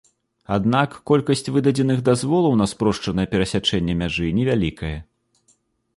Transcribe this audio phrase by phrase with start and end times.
[0.55, 4.95] Аднак колькасць выдадзеных дазволаў на спрошчанае перасячэнне мяжы невялікая.